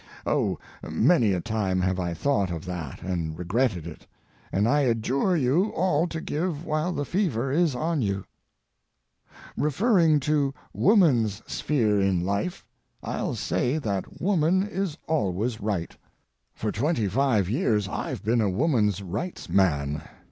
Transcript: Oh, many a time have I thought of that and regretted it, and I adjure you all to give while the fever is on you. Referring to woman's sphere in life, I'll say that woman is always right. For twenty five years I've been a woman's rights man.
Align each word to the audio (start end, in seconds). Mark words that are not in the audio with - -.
Oh, 0.25 0.57
many 0.89 1.31
a 1.31 1.39
time 1.41 1.79
have 1.81 1.99
I 1.99 2.15
thought 2.15 2.49
of 2.49 2.65
that 2.65 3.03
and 3.03 3.37
regretted 3.37 3.85
it, 3.85 4.07
and 4.51 4.67
I 4.67 4.79
adjure 4.79 5.37
you 5.37 5.65
all 5.75 6.07
to 6.07 6.19
give 6.19 6.65
while 6.65 6.91
the 6.91 7.05
fever 7.05 7.51
is 7.51 7.75
on 7.75 8.01
you. 8.01 8.25
Referring 9.55 10.19
to 10.21 10.55
woman's 10.73 11.43
sphere 11.45 12.01
in 12.01 12.21
life, 12.25 12.65
I'll 13.03 13.35
say 13.35 13.77
that 13.77 14.19
woman 14.19 14.63
is 14.67 14.97
always 15.07 15.61
right. 15.61 15.95
For 16.55 16.71
twenty 16.71 17.07
five 17.07 17.47
years 17.47 17.87
I've 17.87 18.23
been 18.23 18.41
a 18.41 18.49
woman's 18.49 19.03
rights 19.03 19.49
man. 19.49 20.01